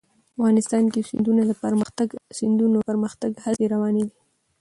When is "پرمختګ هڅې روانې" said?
2.89-4.03